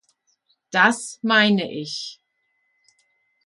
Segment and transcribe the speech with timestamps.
[0.71, 2.23] Das meine ich.